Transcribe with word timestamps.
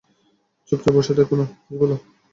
চুপচাপ 0.67 0.93
বসে 0.95 1.13
থেকো 1.19 1.33
না, 1.39 1.45
কিছু 1.57 1.75
বলো। 1.81 1.95